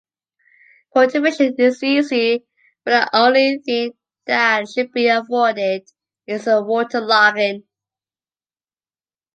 [0.95, 2.47] Cultivation is easy
[2.83, 3.93] but the only thing
[4.25, 5.87] that should be avoided
[6.25, 7.61] is waterlogging.